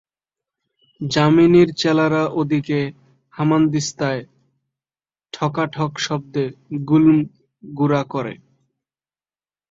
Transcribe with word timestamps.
যামিনীর 1.01 1.69
চেলারা 1.75 2.23
ওদিকে 2.39 2.79
হামাদিস্তায় 3.33 4.21
ঠকাঠক 5.33 5.91
শব্দে 5.99 6.45
গুল্ম 6.87 7.17
গুড়া 7.63 8.01
করে। 8.03 8.33